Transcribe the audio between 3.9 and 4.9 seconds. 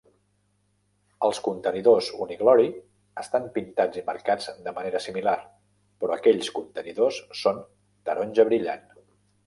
i marcats de